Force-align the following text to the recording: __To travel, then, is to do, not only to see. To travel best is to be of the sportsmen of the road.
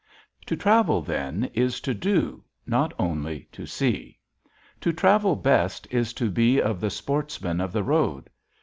__To 0.51 0.59
travel, 0.59 1.03
then, 1.03 1.51
is 1.53 1.79
to 1.81 1.93
do, 1.93 2.43
not 2.65 2.91
only 2.97 3.47
to 3.51 3.67
see. 3.67 4.17
To 4.79 4.91
travel 4.91 5.35
best 5.35 5.87
is 5.91 6.11
to 6.13 6.31
be 6.31 6.59
of 6.59 6.81
the 6.81 6.89
sportsmen 6.89 7.61
of 7.61 7.71
the 7.71 7.83
road. 7.83 8.31